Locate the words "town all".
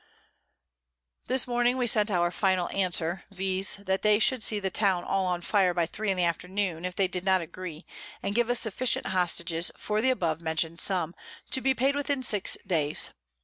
4.71-5.27